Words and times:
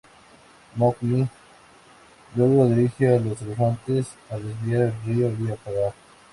Mowgli 0.77 1.27
luego 2.35 2.65
dirige 2.65 3.07
a 3.07 3.19
los 3.19 3.39
elefantes 3.43 4.15
a 4.31 4.39
desviar 4.39 4.81
el 4.81 5.03
río 5.05 5.31
y 5.45 5.51
apagar. 5.51 5.93